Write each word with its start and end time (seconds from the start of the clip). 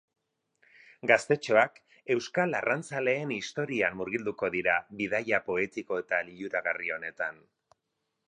Gaztetxoak 1.09 1.75
euskal 2.13 2.57
arrantzaleen 2.59 3.33
historian 3.35 3.99
murgilduko 3.99 4.49
dira 4.57 4.77
bidaia 5.01 5.41
poetiko 5.51 6.01
eta 6.05 6.25
liluragarri 6.31 6.93
honetan. 6.97 7.39